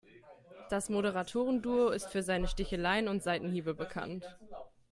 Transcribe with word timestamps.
Das 0.71 0.89
Moderatoren-Duo 0.89 1.89
ist 1.89 2.09
für 2.09 2.23
seine 2.23 2.47
Sticheleien 2.47 3.07
und 3.07 3.21
Seitenhiebe 3.21 3.75
bekannt. 3.75 4.25